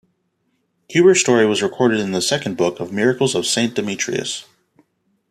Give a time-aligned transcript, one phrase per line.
[0.89, 4.45] Kuber's story was recorded in the second book of the "Miracles of Saint Demetrius".